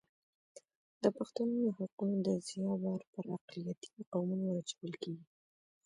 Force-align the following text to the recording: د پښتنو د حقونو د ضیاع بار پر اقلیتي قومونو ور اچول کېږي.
د 1.03 1.05
پښتنو 1.17 1.55
د 1.65 1.67
حقونو 1.77 2.17
د 2.27 2.29
ضیاع 2.47 2.75
بار 2.83 3.01
پر 3.11 3.23
اقلیتي 3.37 3.91
قومونو 4.11 4.43
ور 4.47 4.57
اچول 4.61 4.93
کېږي. 5.03 5.27